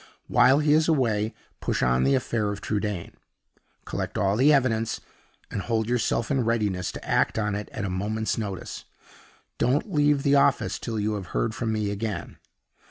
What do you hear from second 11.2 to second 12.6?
heard from me again.